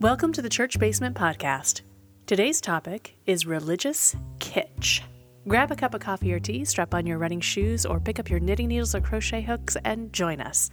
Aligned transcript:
Welcome 0.00 0.32
to 0.34 0.42
the 0.42 0.48
Church 0.48 0.78
Basement 0.78 1.16
Podcast. 1.16 1.80
Today's 2.26 2.60
topic 2.60 3.16
is 3.26 3.46
religious 3.46 4.14
kitsch. 4.38 5.00
Grab 5.48 5.72
a 5.72 5.74
cup 5.74 5.92
of 5.92 6.00
coffee 6.00 6.32
or 6.32 6.38
tea, 6.38 6.64
strap 6.64 6.94
on 6.94 7.04
your 7.04 7.18
running 7.18 7.40
shoes, 7.40 7.84
or 7.84 7.98
pick 7.98 8.20
up 8.20 8.30
your 8.30 8.38
knitting 8.38 8.68
needles 8.68 8.94
or 8.94 9.00
crochet 9.00 9.40
hooks 9.40 9.76
and 9.84 10.12
join 10.12 10.40
us. 10.40 10.70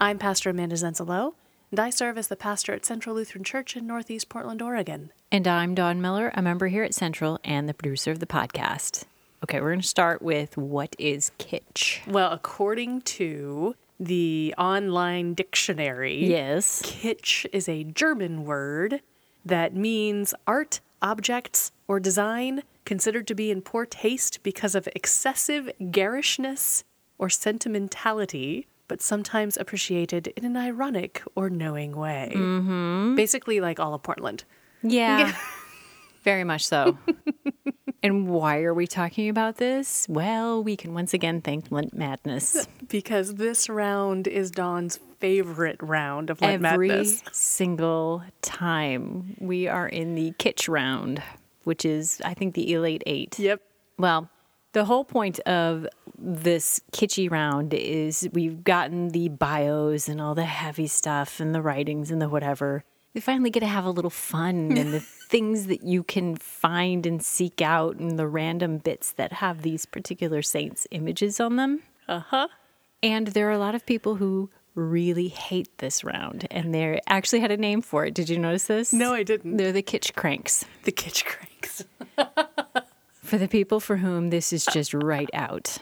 I'm 0.00 0.18
Pastor 0.18 0.50
Amanda 0.50 0.74
Zenzalo, 0.74 1.34
and 1.70 1.78
I 1.78 1.90
serve 1.90 2.18
as 2.18 2.26
the 2.26 2.34
pastor 2.34 2.72
at 2.74 2.84
Central 2.84 3.14
Lutheran 3.14 3.44
Church 3.44 3.76
in 3.76 3.86
Northeast 3.86 4.28
Portland, 4.28 4.60
Oregon. 4.60 5.12
And 5.30 5.46
I'm 5.46 5.76
Dawn 5.76 6.00
Miller, 6.00 6.32
a 6.34 6.42
member 6.42 6.66
here 6.66 6.82
at 6.82 6.94
Central 6.94 7.38
and 7.44 7.68
the 7.68 7.74
producer 7.74 8.10
of 8.10 8.18
the 8.18 8.26
podcast. 8.26 9.04
Okay, 9.44 9.60
we're 9.60 9.70
going 9.70 9.82
to 9.82 9.86
start 9.86 10.20
with 10.20 10.56
what 10.56 10.96
is 10.98 11.30
kitsch? 11.38 12.04
Well, 12.08 12.32
according 12.32 13.02
to 13.02 13.76
the 14.00 14.54
online 14.56 15.34
dictionary, 15.34 16.24
Yes. 16.24 16.82
kitsch 16.84 17.46
is 17.52 17.68
a 17.68 17.84
German 17.84 18.44
word 18.44 19.00
that 19.44 19.74
means 19.74 20.34
art, 20.46 20.80
objects, 21.02 21.72
or 21.86 21.98
design 22.00 22.62
considered 22.84 23.26
to 23.26 23.34
be 23.34 23.50
in 23.50 23.60
poor 23.62 23.84
taste 23.86 24.42
because 24.42 24.74
of 24.74 24.88
excessive 24.94 25.70
garishness 25.90 26.84
or 27.18 27.28
sentimentality, 27.28 28.66
but 28.88 29.02
sometimes 29.02 29.56
appreciated 29.56 30.28
in 30.28 30.44
an 30.44 30.56
ironic 30.56 31.22
or 31.34 31.50
knowing 31.50 31.94
way. 31.96 32.32
Mm-hmm. 32.34 33.14
Basically, 33.16 33.60
like 33.60 33.78
all 33.80 33.94
of 33.94 34.02
Portland. 34.02 34.44
Yeah. 34.82 35.34
Very 36.24 36.44
much 36.44 36.66
so. 36.66 36.96
and 38.02 38.28
why 38.28 38.62
are 38.62 38.74
we 38.74 38.86
talking 38.86 39.28
about 39.28 39.56
this? 39.56 40.06
Well, 40.08 40.62
we 40.62 40.76
can 40.76 40.94
once 40.94 41.14
again 41.14 41.40
thank 41.40 41.70
Lent 41.70 41.94
Madness. 41.94 42.66
Because 42.88 43.34
this 43.34 43.68
round 43.68 44.26
is 44.26 44.50
Dawn's 44.50 44.98
favorite 45.18 45.76
round 45.82 46.30
of 46.30 46.40
Lent 46.40 46.64
Every 46.64 46.88
Madness. 46.88 47.20
Every 47.20 47.34
single 47.34 48.22
time 48.40 49.36
we 49.40 49.68
are 49.68 49.86
in 49.86 50.14
the 50.14 50.32
kitsch 50.38 50.70
round, 50.70 51.22
which 51.64 51.84
is, 51.84 52.22
I 52.24 52.32
think, 52.32 52.54
the 52.54 52.72
Elate 52.72 53.02
Eight. 53.04 53.38
Yep. 53.38 53.60
Well, 53.98 54.30
the 54.72 54.86
whole 54.86 55.04
point 55.04 55.38
of 55.40 55.86
this 56.18 56.80
kitschy 56.92 57.30
round 57.30 57.74
is 57.74 58.28
we've 58.32 58.64
gotten 58.64 59.08
the 59.10 59.28
bios 59.28 60.08
and 60.08 60.20
all 60.20 60.34
the 60.34 60.44
heavy 60.44 60.86
stuff 60.86 61.40
and 61.40 61.54
the 61.54 61.60
writings 61.60 62.10
and 62.10 62.22
the 62.22 62.28
whatever. 62.28 62.84
We 63.14 63.20
finally 63.20 63.50
get 63.50 63.60
to 63.60 63.66
have 63.66 63.84
a 63.84 63.90
little 63.90 64.10
fun 64.10 64.72
and 64.76 64.92
the 64.92 65.00
things 65.00 65.66
that 65.66 65.82
you 65.82 66.02
can 66.02 66.36
find 66.36 67.06
and 67.06 67.22
seek 67.22 67.60
out 67.60 67.96
and 67.96 68.18
the 68.18 68.26
random 68.26 68.78
bits 68.78 69.12
that 69.12 69.34
have 69.34 69.62
these 69.62 69.86
particular 69.86 70.42
saints' 70.42 70.86
images 70.90 71.40
on 71.40 71.56
them. 71.56 71.82
Uh 72.06 72.20
huh. 72.20 72.48
And 73.02 73.28
there 73.28 73.48
are 73.48 73.52
a 73.52 73.58
lot 73.58 73.74
of 73.74 73.86
people 73.86 74.16
who 74.16 74.50
really 74.74 75.28
hate 75.28 75.76
this 75.78 76.04
round 76.04 76.46
and 76.50 76.72
they 76.74 77.00
actually 77.08 77.40
had 77.40 77.50
a 77.50 77.56
name 77.56 77.82
for 77.82 78.04
it. 78.06 78.14
Did 78.14 78.28
you 78.28 78.38
notice 78.38 78.66
this? 78.66 78.92
No, 78.92 79.12
I 79.12 79.22
didn't. 79.22 79.56
They're 79.56 79.72
the 79.72 79.82
kitsch 79.82 80.14
cranks. 80.14 80.64
The 80.84 80.92
kitsch 80.92 81.24
cranks. 81.24 81.84
For 83.22 83.36
the 83.36 83.48
people 83.48 83.78
for 83.78 83.98
whom 83.98 84.30
this 84.30 84.54
is 84.54 84.64
just 84.64 84.94
right 84.94 85.28
out. 85.34 85.76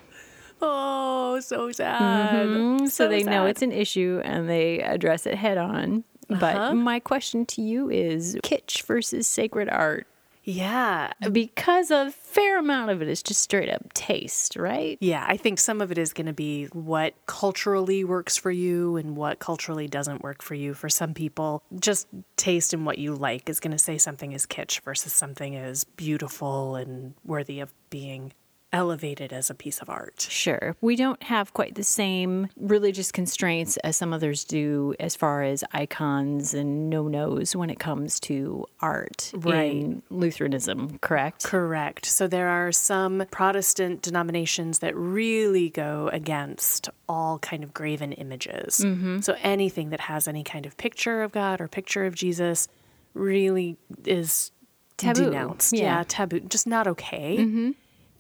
Oh, 0.60 1.38
so 1.38 1.70
sad. 1.70 2.46
Mm, 2.48 2.90
so, 2.90 3.06
they 3.06 3.22
know 3.22 3.24
sad. 3.24 3.36
Uh-huh. 3.36 3.46
it's 3.46 3.62
an 3.62 3.70
issue 3.70 4.20
and 4.24 4.48
they 4.48 4.80
address 4.80 5.26
it 5.26 5.36
head 5.36 5.56
on. 5.56 6.02
But 6.28 6.56
uh-huh. 6.56 6.74
my 6.74 7.00
question 7.00 7.46
to 7.46 7.62
you 7.62 7.90
is 7.90 8.36
kitsch 8.42 8.82
versus 8.82 9.26
sacred 9.26 9.68
art. 9.68 10.06
Yeah. 10.46 11.12
Because 11.32 11.90
a 11.90 12.12
fair 12.12 12.60
amount 12.60 12.92
of 12.92 13.02
it 13.02 13.08
is 13.08 13.20
just 13.20 13.42
straight 13.42 13.68
up 13.68 13.92
taste, 13.94 14.54
right? 14.54 14.96
Yeah, 15.00 15.24
I 15.26 15.36
think 15.36 15.58
some 15.58 15.80
of 15.80 15.90
it 15.90 15.98
is 15.98 16.12
going 16.12 16.28
to 16.28 16.32
be 16.32 16.66
what 16.66 17.14
culturally 17.26 18.04
works 18.04 18.36
for 18.36 18.52
you 18.52 18.96
and 18.96 19.16
what 19.16 19.40
culturally 19.40 19.88
doesn't 19.88 20.22
work 20.22 20.42
for 20.42 20.54
you. 20.54 20.72
For 20.72 20.88
some 20.88 21.14
people, 21.14 21.64
just 21.80 22.06
taste 22.36 22.72
and 22.72 22.86
what 22.86 22.98
you 22.98 23.16
like 23.16 23.48
is 23.48 23.58
going 23.58 23.72
to 23.72 23.78
say 23.78 23.98
something 23.98 24.32
is 24.32 24.46
kitsch 24.46 24.80
versus 24.82 25.12
something 25.12 25.54
is 25.54 25.82
beautiful 25.82 26.76
and 26.76 27.14
worthy 27.24 27.58
of 27.58 27.74
being 27.90 28.32
elevated 28.72 29.32
as 29.32 29.48
a 29.48 29.54
piece 29.54 29.80
of 29.80 29.88
art. 29.88 30.26
Sure. 30.28 30.76
We 30.80 30.96
don't 30.96 31.22
have 31.22 31.54
quite 31.54 31.76
the 31.76 31.84
same 31.84 32.48
religious 32.60 33.10
constraints 33.12 33.76
as 33.78 33.96
some 33.96 34.12
others 34.12 34.44
do 34.44 34.94
as 35.00 35.14
far 35.16 35.42
as 35.42 35.62
icons 35.72 36.52
and 36.52 36.90
no 36.90 37.08
nos 37.08 37.54
when 37.56 37.70
it 37.70 37.78
comes 37.78 38.18
to 38.20 38.66
art 38.80 39.32
Right. 39.34 39.72
in 39.72 40.02
Lutheranism, 40.10 40.98
correct? 40.98 41.44
Correct. 41.44 42.04
So 42.06 42.26
there 42.26 42.48
are 42.48 42.72
some 42.72 43.24
Protestant 43.30 44.02
denominations 44.02 44.80
that 44.80 44.94
really 44.96 45.70
go 45.70 46.10
against 46.12 46.90
all 47.08 47.38
kind 47.38 47.62
of 47.64 47.72
graven 47.72 48.12
images. 48.12 48.80
Mm-hmm. 48.84 49.20
So 49.20 49.36
anything 49.42 49.90
that 49.90 50.00
has 50.00 50.26
any 50.28 50.42
kind 50.44 50.66
of 50.66 50.76
picture 50.76 51.22
of 51.22 51.32
God 51.32 51.60
or 51.60 51.68
picture 51.68 52.04
of 52.04 52.14
Jesus 52.14 52.68
really 53.14 53.76
is 54.04 54.50
Taboo. 54.96 55.24
denounced. 55.26 55.72
Yeah. 55.72 55.98
Yeah, 55.98 56.04
taboo. 56.06 56.40
Just 56.40 56.66
not 56.66 56.86
okay. 56.88 57.36
Mm-hmm. 57.38 57.70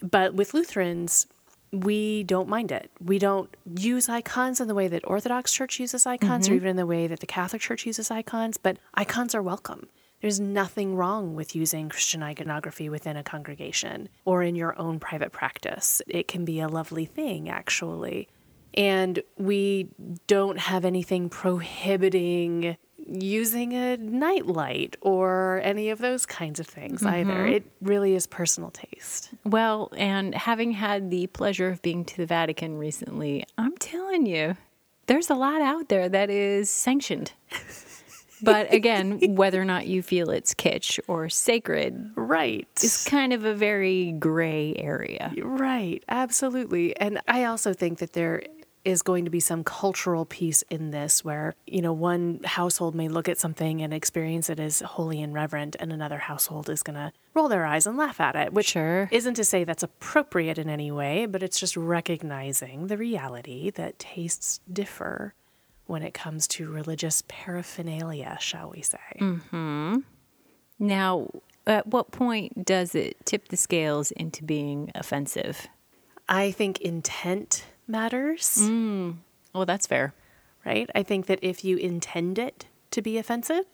But 0.02 0.34
with 0.34 0.54
Lutherans, 0.54 1.26
we 1.72 2.22
don't 2.22 2.48
mind 2.48 2.72
it. 2.72 2.90
We 3.00 3.18
don't 3.18 3.54
use 3.76 4.08
icons 4.08 4.60
in 4.60 4.68
the 4.68 4.74
way 4.74 4.88
that 4.88 5.06
Orthodox 5.06 5.52
Church 5.52 5.80
uses 5.80 6.06
icons 6.06 6.46
or 6.46 6.50
mm-hmm. 6.50 6.56
even 6.56 6.68
in 6.70 6.76
the 6.76 6.86
way 6.86 7.06
that 7.06 7.20
the 7.20 7.26
Catholic 7.26 7.62
Church 7.62 7.86
uses 7.86 8.10
icons, 8.10 8.56
but 8.56 8.78
icons 8.94 9.34
are 9.34 9.42
welcome. 9.42 9.88
There's 10.22 10.40
nothing 10.40 10.96
wrong 10.96 11.34
with 11.34 11.54
using 11.54 11.88
Christian 11.88 12.22
iconography 12.22 12.88
within 12.88 13.16
a 13.16 13.22
congregation 13.22 14.08
or 14.24 14.42
in 14.42 14.54
your 14.54 14.78
own 14.78 14.98
private 14.98 15.32
practice. 15.32 16.00
It 16.06 16.26
can 16.26 16.44
be 16.44 16.60
a 16.60 16.68
lovely 16.68 17.04
thing, 17.04 17.48
actually. 17.48 18.28
And 18.74 19.22
we 19.36 19.88
don't 20.26 20.58
have 20.58 20.84
anything 20.84 21.28
prohibiting 21.28 22.76
using 23.08 23.72
a 23.72 23.96
nightlight 23.96 24.96
or 25.00 25.60
any 25.62 25.90
of 25.90 25.98
those 25.98 26.26
kinds 26.26 26.60
of 26.60 26.66
things 26.66 27.04
either. 27.04 27.30
Mm-hmm. 27.32 27.52
It 27.52 27.64
really 27.80 28.14
is 28.14 28.26
personal 28.26 28.70
taste. 28.70 29.30
Well, 29.44 29.92
and 29.96 30.34
having 30.34 30.72
had 30.72 31.10
the 31.10 31.26
pleasure 31.28 31.68
of 31.68 31.82
being 31.82 32.04
to 32.04 32.16
the 32.16 32.26
Vatican 32.26 32.76
recently, 32.76 33.44
I'm 33.56 33.76
telling 33.76 34.26
you, 34.26 34.56
there's 35.06 35.30
a 35.30 35.34
lot 35.34 35.60
out 35.62 35.88
there 35.88 36.08
that 36.08 36.30
is 36.30 36.68
sanctioned. 36.70 37.32
But 38.42 38.72
again, 38.72 39.34
whether 39.34 39.60
or 39.60 39.64
not 39.64 39.86
you 39.86 40.02
feel 40.02 40.28
it's 40.30 40.52
kitsch 40.52 41.00
or 41.08 41.28
sacred 41.28 42.10
Right. 42.16 42.68
is 42.82 43.04
kind 43.04 43.32
of 43.32 43.44
a 43.46 43.54
very 43.54 44.12
gray 44.12 44.74
area. 44.76 45.32
Right, 45.42 46.04
absolutely. 46.08 46.94
And 46.98 47.20
I 47.26 47.44
also 47.44 47.72
think 47.72 47.98
that 48.00 48.12
there 48.12 48.42
is 48.86 49.02
going 49.02 49.24
to 49.24 49.30
be 49.30 49.40
some 49.40 49.64
cultural 49.64 50.24
piece 50.24 50.62
in 50.70 50.92
this 50.92 51.24
where, 51.24 51.54
you 51.66 51.82
know, 51.82 51.92
one 51.92 52.40
household 52.44 52.94
may 52.94 53.08
look 53.08 53.28
at 53.28 53.36
something 53.36 53.82
and 53.82 53.92
experience 53.92 54.48
it 54.48 54.60
as 54.60 54.80
holy 54.80 55.20
and 55.20 55.34
reverent, 55.34 55.74
and 55.80 55.92
another 55.92 56.18
household 56.18 56.70
is 56.70 56.84
going 56.84 56.94
to 56.94 57.12
roll 57.34 57.48
their 57.48 57.66
eyes 57.66 57.86
and 57.86 57.96
laugh 57.96 58.20
at 58.20 58.36
it, 58.36 58.52
which 58.52 58.68
Sure. 58.68 59.08
isn't 59.10 59.34
to 59.34 59.44
say 59.44 59.64
that's 59.64 59.82
appropriate 59.82 60.56
in 60.56 60.70
any 60.70 60.92
way, 60.92 61.26
but 61.26 61.42
it's 61.42 61.58
just 61.58 61.76
recognizing 61.76 62.86
the 62.86 62.96
reality 62.96 63.70
that 63.70 63.98
tastes 63.98 64.60
differ 64.72 65.34
when 65.86 66.02
it 66.02 66.14
comes 66.14 66.46
to 66.46 66.70
religious 66.70 67.24
paraphernalia, 67.26 68.36
shall 68.40 68.70
we 68.70 68.82
say. 68.82 68.98
Mm-hmm. 69.20 69.98
Now, 70.78 71.28
at 71.66 71.88
what 71.88 72.12
point 72.12 72.64
does 72.64 72.94
it 72.94 73.16
tip 73.26 73.48
the 73.48 73.56
scales 73.56 74.12
into 74.12 74.44
being 74.44 74.92
offensive? 74.94 75.66
I 76.28 76.52
think 76.52 76.80
intent 76.80 77.64
matters. 77.86 78.58
Well, 79.54 79.66
that's 79.66 79.86
fair. 79.86 80.12
right? 80.64 80.90
I 80.94 81.02
think 81.02 81.26
that 81.26 81.38
if 81.42 81.64
you 81.64 81.76
intend 81.76 82.38
it 82.38 82.66
to 82.90 83.00
be 83.02 83.18
offensive, 83.18 83.64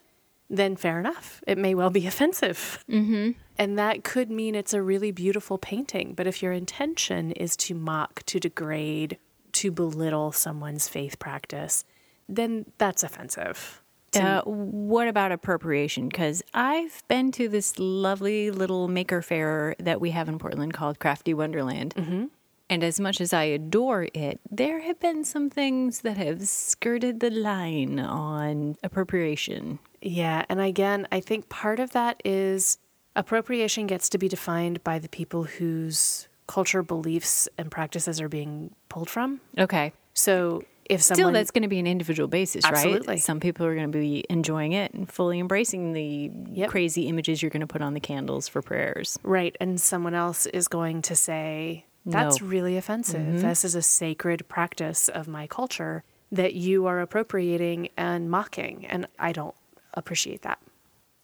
then 0.50 0.76
fair 0.76 1.00
enough. 1.00 1.42
It 1.46 1.58
may 1.58 1.74
well 1.74 1.90
be 1.90 2.06
offensive. 2.12 2.84
Mm-hmm. 2.90 3.32
And 3.58 3.78
that 3.78 4.04
could 4.04 4.30
mean 4.30 4.54
it's 4.54 4.74
a 4.74 4.82
really 4.82 5.10
beautiful 5.10 5.58
painting. 5.58 6.14
But 6.14 6.26
if 6.26 6.42
your 6.42 6.52
intention 6.52 7.32
is 7.32 7.56
to 7.58 7.74
mock, 7.74 8.22
to 8.26 8.38
degrade, 8.38 9.18
to 9.52 9.70
belittle 9.70 10.32
someone's 10.32 10.88
faith 10.88 11.18
practice, 11.18 11.84
then 12.28 12.66
that's 12.78 13.02
offensive. 13.02 13.82
Uh, 14.14 14.42
what 14.42 15.08
about 15.08 15.32
appropriation? 15.32 16.08
Because 16.10 16.42
I've 16.52 17.02
been 17.08 17.32
to 17.32 17.48
this 17.48 17.78
lovely 17.78 18.50
little 18.50 18.86
maker 18.86 19.22
fair 19.22 19.74
that 19.78 20.02
we 20.02 20.10
have 20.10 20.28
in 20.28 20.38
Portland 20.38 20.74
called 20.74 20.98
Crafty 20.98 21.32
Wonderland. 21.32 21.94
Mm-hmm. 21.94 22.24
And 22.72 22.82
as 22.82 22.98
much 22.98 23.20
as 23.20 23.34
I 23.34 23.44
adore 23.44 24.08
it, 24.14 24.40
there 24.50 24.80
have 24.80 24.98
been 24.98 25.24
some 25.24 25.50
things 25.50 26.00
that 26.00 26.16
have 26.16 26.48
skirted 26.48 27.20
the 27.20 27.28
line 27.28 28.00
on 28.00 28.76
appropriation. 28.82 29.78
Yeah. 30.00 30.46
And 30.48 30.58
again, 30.58 31.06
I 31.12 31.20
think 31.20 31.50
part 31.50 31.80
of 31.80 31.90
that 31.90 32.22
is 32.24 32.78
appropriation 33.14 33.86
gets 33.86 34.08
to 34.08 34.16
be 34.16 34.26
defined 34.26 34.82
by 34.84 34.98
the 34.98 35.10
people 35.10 35.44
whose 35.44 36.28
culture, 36.46 36.82
beliefs, 36.82 37.46
and 37.58 37.70
practices 37.70 38.22
are 38.22 38.28
being 38.30 38.74
pulled 38.88 39.10
from. 39.10 39.42
Okay. 39.58 39.92
So 40.14 40.62
if 40.88 41.02
someone. 41.02 41.16
Still, 41.16 41.32
that's 41.32 41.50
going 41.50 41.64
to 41.64 41.68
be 41.68 41.78
an 41.78 41.86
individual 41.86 42.26
basis, 42.26 42.64
Absolutely. 42.64 43.06
right? 43.06 43.20
Some 43.20 43.38
people 43.38 43.66
are 43.66 43.74
going 43.74 43.92
to 43.92 43.98
be 43.98 44.24
enjoying 44.30 44.72
it 44.72 44.94
and 44.94 45.12
fully 45.12 45.40
embracing 45.40 45.92
the 45.92 46.30
Yep. 46.52 46.70
crazy 46.70 47.06
images 47.08 47.42
you're 47.42 47.50
going 47.50 47.60
to 47.60 47.66
put 47.66 47.82
on 47.82 47.92
the 47.92 48.00
candles 48.00 48.48
for 48.48 48.62
prayers. 48.62 49.18
Right. 49.22 49.54
And 49.60 49.78
someone 49.78 50.14
else 50.14 50.46
is 50.46 50.68
going 50.68 51.02
to 51.02 51.14
say, 51.14 51.84
that's 52.04 52.40
No. 52.40 52.46
really 52.46 52.76
offensive. 52.76 53.20
Mm-hmm. 53.20 53.38
This 53.38 53.64
is 53.64 53.74
a 53.74 53.82
sacred 53.82 54.48
practice 54.48 55.08
of 55.08 55.28
my 55.28 55.46
culture 55.46 56.04
that 56.30 56.54
you 56.54 56.86
are 56.86 57.00
appropriating 57.00 57.88
and 57.96 58.30
mocking. 58.30 58.86
And 58.86 59.06
I 59.18 59.32
don't 59.32 59.54
appreciate 59.94 60.42
that. 60.42 60.58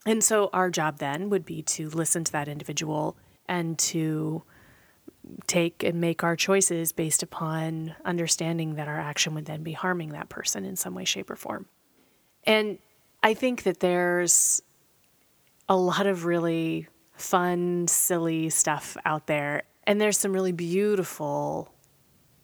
And 0.07 0.23
so 0.23 0.51
our 0.53 0.71
job 0.71 0.99
then 0.99 1.31
would 1.31 1.45
be 1.45 1.63
to 1.63 1.89
listen 1.91 2.25
to 2.25 2.33
that 2.33 2.49
individual 2.49 3.17
and 3.49 3.79
to 3.79 4.43
take 5.47 5.83
and 5.83 6.01
make 6.01 6.23
our 6.23 6.37
choices 6.37 6.93
based 6.93 7.23
upon 7.23 7.95
understanding 8.05 8.77
that 8.77 8.89
our 8.89 8.99
action 9.01 9.35
would 9.35 9.47
then 9.47 9.63
be 9.63 9.73
harming 9.73 10.11
that 10.11 10.29
person 10.29 10.65
in 10.65 10.77
some 10.77 10.95
way, 10.95 11.05
shape, 11.05 11.31
or 11.31 11.37
form. 11.37 11.67
And 12.45 12.79
I 13.23 13.35
think 13.35 13.65
that 13.65 13.81
there's 13.81 14.63
a 15.69 15.77
lot 15.77 16.07
of 16.07 16.25
really 16.25 16.89
fun, 17.15 17.89
silly 17.89 18.49
stuff 18.49 18.97
out 19.05 19.27
there. 19.27 19.65
And 19.89 20.01
there's 20.01 20.19
some 20.19 20.33
really 20.33 20.53
beautiful 20.53 21.75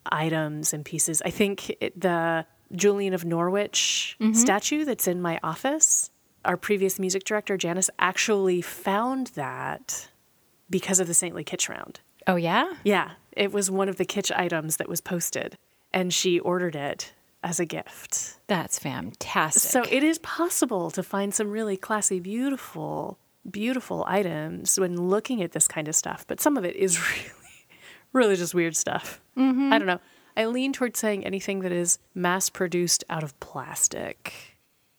items 0.06 0.72
and 0.72 0.84
pieces. 0.84 1.22
I 1.24 1.30
think 1.30 1.70
it, 1.80 2.00
the 2.00 2.46
Julian 2.72 3.12
of 3.14 3.24
Norwich 3.24 4.16
mm-hmm. 4.18 4.32
statue 4.32 4.84
that's 4.84 5.06
in 5.06 5.20
my 5.20 5.38
office, 5.42 6.10
our 6.44 6.56
previous 6.56 6.98
music 6.98 7.24
director, 7.24 7.56
Janice, 7.56 7.90
actually 7.98 8.62
found 8.62 9.28
that 9.28 10.08
because 10.70 11.00
of 11.00 11.06
the 11.06 11.14
Saintly 11.14 11.44
Kitsch 11.44 11.68
Round. 11.68 12.00
Oh, 12.26 12.36
yeah? 12.36 12.72
Yeah, 12.82 13.10
it 13.32 13.52
was 13.52 13.70
one 13.70 13.90
of 13.90 13.96
the 13.96 14.06
kitsch 14.06 14.34
items 14.34 14.78
that 14.78 14.88
was 14.88 15.02
posted, 15.02 15.58
and 15.92 16.12
she 16.12 16.40
ordered 16.40 16.74
it 16.74 17.12
as 17.42 17.60
a 17.60 17.66
gift. 17.66 18.38
That's 18.46 18.78
fantastic. 18.78 19.70
So 19.70 19.84
it 19.90 20.02
is 20.02 20.18
possible 20.20 20.90
to 20.92 21.02
find 21.02 21.34
some 21.34 21.50
really 21.50 21.76
classy, 21.76 22.20
beautiful, 22.20 23.18
beautiful 23.50 24.04
items 24.06 24.78
when 24.78 25.08
looking 25.08 25.42
at 25.42 25.52
this 25.52 25.68
kind 25.68 25.88
of 25.88 25.94
stuff, 25.94 26.24
but 26.26 26.40
some 26.40 26.56
of 26.56 26.64
it 26.64 26.76
is 26.76 27.00
really, 27.10 27.32
really 28.12 28.36
just 28.36 28.54
weird 28.54 28.76
stuff. 28.76 29.20
Mm-hmm. 29.36 29.72
I 29.72 29.78
don't 29.78 29.86
know. 29.86 30.00
I 30.36 30.46
lean 30.46 30.72
towards 30.72 30.98
saying 30.98 31.24
anything 31.24 31.60
that 31.60 31.72
is 31.72 31.98
mass 32.14 32.48
produced 32.48 33.04
out 33.08 33.22
of 33.22 33.38
plastic 33.40 34.54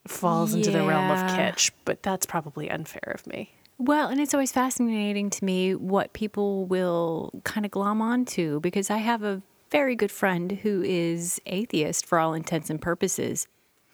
falls 0.06 0.54
into 0.54 0.70
the 0.70 0.84
realm 0.84 1.10
of 1.10 1.18
kitsch, 1.32 1.70
but 1.84 2.02
that's 2.02 2.26
probably 2.26 2.70
unfair 2.70 3.12
of 3.14 3.26
me. 3.26 3.52
Well, 3.78 4.08
and 4.08 4.20
it's 4.20 4.32
always 4.32 4.52
fascinating 4.52 5.28
to 5.30 5.44
me 5.44 5.74
what 5.74 6.14
people 6.14 6.64
will 6.64 7.30
kind 7.44 7.66
of 7.66 7.72
glom 7.72 8.00
onto 8.00 8.60
because 8.60 8.88
I 8.88 8.98
have 8.98 9.22
a 9.22 9.42
very 9.70 9.94
good 9.94 10.10
friend 10.10 10.52
who 10.52 10.82
is 10.82 11.40
atheist 11.44 12.06
for 12.06 12.18
all 12.18 12.32
intents 12.32 12.70
and 12.70 12.80
purposes. 12.80 13.46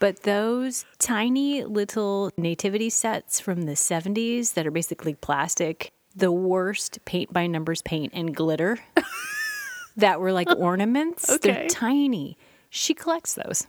But 0.03 0.25
those 0.25 0.85
tiny 0.99 1.63
little 1.63 2.33
nativity 2.37 2.91
sets 2.91 3.39
from 3.39 3.63
the 3.63 3.75
70s 3.75 4.55
that 4.55 4.67
are 4.67 4.73
basically 4.73 5.15
plastic, 5.15 5.93
the 6.17 6.33
worst 6.33 6.99
paint 7.05 7.33
by 7.33 7.47
numbers 7.47 7.83
paint 7.83 8.13
and 8.13 8.35
glitter 8.35 8.81
that 9.97 10.19
were 10.19 10.33
like 10.33 10.51
ornaments, 10.51 11.31
Okay. 11.31 11.53
they're 11.53 11.69
tiny. 11.69 12.37
She 12.69 12.95
collects 12.95 13.35
those 13.35 13.69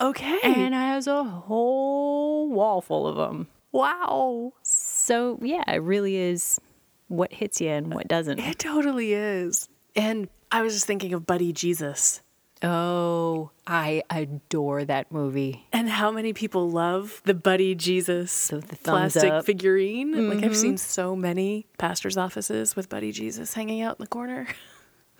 Okay. 0.00 0.40
and 0.42 0.74
has 0.74 1.06
a 1.06 1.22
whole 1.22 2.48
wall 2.50 2.80
full 2.80 3.06
of 3.06 3.14
them. 3.14 3.46
wow. 3.70 4.52
So, 4.64 5.38
yeah, 5.40 5.62
it 5.72 5.82
really 5.82 6.16
is 6.16 6.60
what 7.06 7.32
hits 7.32 7.60
you 7.60 7.68
and 7.68 7.94
what 7.94 8.08
doesn't. 8.08 8.40
It 8.40 8.58
totally 8.58 9.12
is. 9.12 9.68
And 9.94 10.28
I 10.50 10.62
was 10.62 10.72
just 10.74 10.86
thinking 10.86 11.12
of 11.14 11.26
Buddy 11.26 11.52
Jesus 11.52 12.22
Oh, 12.62 13.50
I 13.66 14.02
adore 14.10 14.84
that 14.84 15.10
movie. 15.10 15.66
and 15.72 15.88
how 15.88 16.10
many 16.10 16.32
people 16.32 16.70
love 16.70 17.22
the 17.24 17.34
Buddy 17.34 17.74
Jesus 17.74 18.48
The- 18.48 18.58
the 18.58 18.76
plastic 18.76 19.30
up. 19.30 19.46
figurine. 19.46 20.28
Like 20.28 20.44
I've 20.44 20.56
seen 20.56 20.72
mm-hmm. 20.72 20.76
so 20.76 21.16
many 21.16 21.66
pastors' 21.78 22.16
offices 22.16 22.76
with 22.76 22.88
Buddy 22.88 23.12
Jesus 23.12 23.54
hanging 23.54 23.80
out 23.80 23.98
in 23.98 24.04
the 24.04 24.08
corner. 24.08 24.46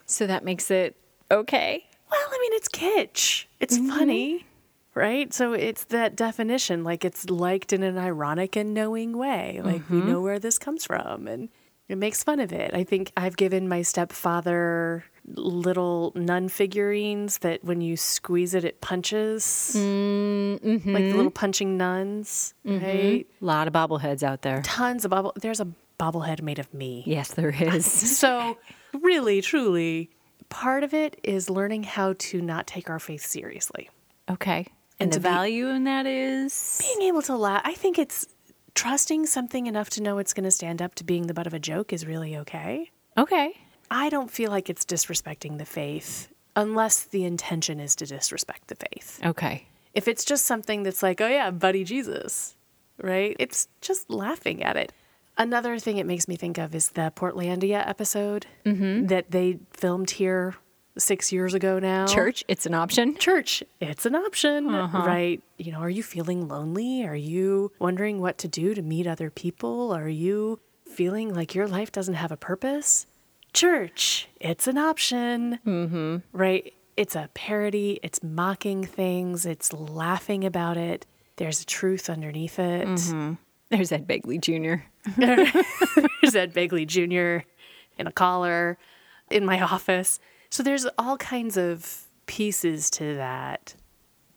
So 0.07 0.27
that 0.27 0.43
makes 0.43 0.69
it 0.69 0.97
okay. 1.31 1.85
Well, 2.11 2.19
I 2.29 2.37
mean, 2.41 2.51
it's 2.55 2.67
kitsch. 2.67 3.45
It's 3.61 3.77
mm-hmm. 3.77 3.89
funny, 3.89 4.45
right? 4.93 5.33
So 5.33 5.53
it's 5.53 5.85
that 5.85 6.17
definition. 6.17 6.83
Like 6.83 7.05
it's 7.05 7.29
liked 7.29 7.71
in 7.71 7.81
an 7.81 7.97
ironic 7.97 8.57
and 8.57 8.73
knowing 8.73 9.17
way. 9.17 9.61
Like 9.63 9.89
we 9.89 9.99
mm-hmm. 9.99 10.09
know 10.09 10.21
where 10.21 10.37
this 10.37 10.59
comes 10.59 10.83
from 10.83 11.27
and 11.27 11.47
it 11.91 11.97
makes 11.97 12.23
fun 12.23 12.39
of 12.39 12.53
it. 12.53 12.73
I 12.73 12.83
think 12.83 13.11
I've 13.17 13.35
given 13.35 13.67
my 13.67 13.81
stepfather 13.81 15.03
little 15.27 16.11
nun 16.15 16.47
figurines 16.49 17.39
that 17.39 17.63
when 17.63 17.81
you 17.81 17.97
squeeze 17.97 18.53
it, 18.53 18.63
it 18.63 18.81
punches. 18.81 19.43
Mm-hmm. 19.77 20.93
Like 20.93 21.03
the 21.03 21.13
little 21.13 21.31
punching 21.31 21.77
nuns, 21.77 22.53
mm-hmm. 22.65 22.83
right? 22.83 23.27
A 23.41 23.45
lot 23.45 23.67
of 23.67 23.73
bobbleheads 23.73 24.23
out 24.23 24.41
there. 24.41 24.61
Tons 24.63 25.05
of 25.05 25.11
bobble. 25.11 25.33
There's 25.35 25.59
a 25.59 25.67
bobblehead 25.99 26.41
made 26.41 26.59
of 26.59 26.73
me. 26.73 27.03
Yes, 27.05 27.33
there 27.33 27.49
is. 27.59 27.85
So, 27.85 28.57
really, 28.93 29.41
truly, 29.41 30.11
part 30.49 30.83
of 30.83 30.93
it 30.93 31.19
is 31.23 31.49
learning 31.49 31.83
how 31.83 32.15
to 32.17 32.41
not 32.41 32.67
take 32.67 32.89
our 32.89 32.99
faith 32.99 33.25
seriously. 33.25 33.89
Okay. 34.29 34.65
And, 34.99 35.07
And 35.07 35.13
the 35.13 35.19
be- 35.19 35.23
value 35.23 35.67
in 35.67 35.83
that 35.85 36.05
is 36.05 36.79
Being 36.81 37.09
able 37.09 37.21
to 37.23 37.35
laugh, 37.35 37.61
I 37.65 37.73
think 37.73 37.99
it's 37.99 38.27
trusting 38.75 39.25
something 39.25 39.67
enough 39.67 39.89
to 39.91 40.01
know 40.01 40.17
it's 40.17 40.33
going 40.33 40.43
to 40.43 40.51
stand 40.51 40.81
up 40.81 40.95
to 40.95 41.03
being 41.03 41.27
the 41.27 41.33
butt 41.33 41.47
of 41.47 41.53
a 41.53 41.59
joke 41.59 41.93
is 41.93 42.05
really 42.05 42.37
okay. 42.37 42.91
okay. 43.17 43.53
I 43.89 44.09
don't 44.09 44.31
feel 44.31 44.51
like 44.51 44.69
it's 44.69 44.85
disrespecting 44.85 45.57
the 45.57 45.65
faith 45.65 46.29
unless 46.55 47.03
the 47.03 47.25
intention 47.25 47.79
is 47.79 47.95
to 47.97 48.05
disrespect 48.05 48.67
the 48.67 48.75
faith. 48.75 49.19
Okay. 49.23 49.67
If 49.93 50.07
it's 50.07 50.23
just 50.23 50.45
something 50.45 50.83
that's 50.83 51.03
like, 51.03 51.19
oh 51.19 51.27
yeah, 51.27 51.51
buddy 51.51 51.83
Jesus, 51.83 52.55
right? 53.01 53.35
It's 53.39 53.67
just 53.81 54.09
laughing 54.09 54.63
at 54.63 54.77
it. 54.77 54.93
Another 55.37 55.79
thing 55.79 55.97
it 55.97 56.05
makes 56.05 56.27
me 56.27 56.35
think 56.35 56.57
of 56.57 56.75
is 56.75 56.91
the 56.91 57.11
Portlandia 57.15 57.87
episode 57.87 58.47
mm-hmm. 58.65 59.07
that 59.07 59.31
they 59.31 59.59
filmed 59.71 60.11
here 60.11 60.55
six 60.97 61.31
years 61.31 61.53
ago 61.53 61.79
now. 61.79 62.05
Church, 62.05 62.43
it's 62.47 62.65
an 62.65 62.73
option. 62.73 63.15
Church, 63.17 63.63
it's 63.79 64.05
an 64.05 64.15
option, 64.15 64.67
right? 64.67 65.41
You 65.57 65.71
know, 65.71 65.79
are 65.79 65.89
you 65.89 66.03
feeling 66.03 66.47
lonely? 66.47 67.05
Are 67.05 67.15
you 67.15 67.71
wondering 67.79 68.19
what 68.19 68.37
to 68.39 68.47
do 68.47 68.73
to 68.73 68.81
meet 68.81 69.07
other 69.07 69.29
people? 69.29 69.91
Are 69.91 70.09
you 70.09 70.59
feeling 70.85 71.33
like 71.33 71.55
your 71.55 71.67
life 71.67 71.91
doesn't 71.91 72.15
have 72.15 72.31
a 72.31 72.37
purpose? 72.37 73.07
Church, 73.53 74.27
it's 74.39 74.67
an 74.67 74.77
option, 74.77 75.59
mm-hmm. 75.65 76.17
right? 76.31 76.73
It's 76.97 77.15
a 77.15 77.29
parody, 77.33 77.99
it's 78.03 78.21
mocking 78.23 78.83
things, 78.83 79.45
it's 79.45 79.73
laughing 79.73 80.45
about 80.45 80.77
it. 80.77 81.05
There's 81.37 81.61
a 81.61 81.65
truth 81.65 82.09
underneath 82.09 82.59
it. 82.59 82.87
There's 83.69 83.91
Ed 83.91 84.05
Begley 84.07 84.39
Jr. 84.39 84.83
There's 85.17 86.35
Ed 86.35 86.53
Begley 86.53 86.85
Jr. 86.85 87.45
in 87.97 88.07
a 88.07 88.11
collar 88.11 88.77
in 89.29 89.45
my 89.45 89.61
office. 89.61 90.19
So 90.51 90.63
there's 90.63 90.85
all 90.97 91.17
kinds 91.17 91.57
of 91.57 92.03
pieces 92.27 92.89
to 92.91 93.15
that 93.15 93.75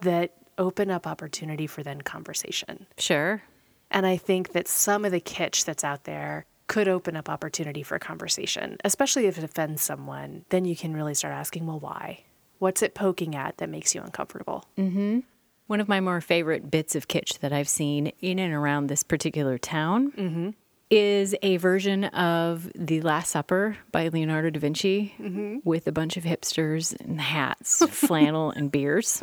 that 0.01 0.33
open 0.57 0.91
up 0.91 1.07
opportunity 1.07 1.67
for 1.67 1.83
then 1.83 2.01
conversation. 2.03 2.87
Sure. 2.99 3.43
And 3.91 4.07
I 4.07 4.17
think 4.17 4.53
that 4.53 4.69
some 4.69 5.05
of 5.05 5.13
the 5.13 5.21
kitsch 5.21 5.65
that's 5.65 5.85
out 5.85 6.05
there 6.05 6.47
could 6.67 6.89
open 6.89 7.17
up 7.17 7.29
opportunity 7.29 7.83
for 7.83 7.99
conversation, 7.99 8.79
especially 8.85 9.27
if 9.27 9.37
it 9.37 9.45
offends 9.45 9.83
someone. 9.83 10.45
Then 10.49 10.65
you 10.65 10.77
can 10.77 10.95
really 10.95 11.15
start 11.15 11.35
asking, 11.35 11.67
well, 11.67 11.81
why? 11.81 12.25
What's 12.59 12.83
it 12.83 12.95
poking 12.95 13.35
at 13.35 13.59
that 13.59 13.69
makes 13.69 13.95
you 13.95 14.01
uncomfortable? 14.01 14.65
Mm-hmm. 14.79 15.21
One 15.67 15.81
of 15.81 15.89
my 15.89 16.01
more 16.01 16.21
favorite 16.21 16.71
bits 16.71 16.95
of 16.95 17.09
kitsch 17.09 17.39
that 17.41 17.53
I've 17.53 17.69
seen 17.69 18.13
in 18.21 18.39
and 18.39 18.55
around 18.55 18.87
this 18.87 19.03
particular 19.03 19.59
town 19.59 20.55
is 20.95 21.35
a 21.43 21.57
version 21.57 22.05
of 22.05 22.71
The 22.77 23.01
Last 23.01 23.33
Supper 23.33 23.77
by 23.91 24.07
Leonardo 24.07 24.51
da 24.51 24.61
Vinci 24.61 25.13
mm-hmm. 25.19 25.57
with 25.65 25.89
a 25.89 25.93
bunch 25.93 26.17
of 26.17 26.23
hipsters 26.23 26.95
and 27.01 27.21
hats, 27.21 27.85
flannel, 27.91 28.53
and 28.53 28.71
beers. 28.71 29.21